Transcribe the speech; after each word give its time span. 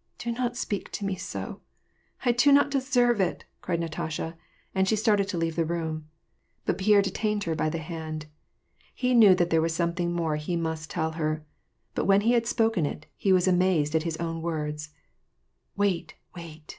"Do 0.18 0.32
not 0.32 0.56
speak 0.56 0.90
to 0.92 1.04
me 1.04 1.16
so, 1.16 1.60
I 2.24 2.32
do 2.32 2.50
not 2.50 2.70
de.3erve 2.70 3.20
it!" 3.20 3.44
cried 3.60 3.78
Natasha, 3.78 4.34
Tid 4.74 4.88
she 4.88 4.96
started 4.96 5.28
to 5.28 5.36
leave 5.36 5.54
the 5.54 5.66
room; 5.66 6.08
but 6.64 6.78
Pierre 6.78 7.02
detained 7.02 7.44
her 7.44 7.54
by 7.54 7.64
1 7.68 7.72
le 7.72 7.78
hand. 7.80 8.26
He 8.94 9.12
knew 9.12 9.34
that 9.34 9.50
there 9.50 9.60
was 9.60 9.74
something 9.74 10.12
more 10.14 10.36
he 10.36 10.56
must' 10.56 10.96
11 10.96 11.18
her. 11.18 11.44
But 11.94 12.06
when 12.06 12.22
he 12.22 12.32
had 12.32 12.46
spoken 12.46 12.86
it, 12.86 13.04
he 13.18 13.34
was 13.34 13.46
amazed 13.46 13.94
at 13.94 14.04
his 14.04 14.16
Vn 14.16 14.40
words." 14.40 14.94
Wait, 15.76 16.14
wait 16.34 16.78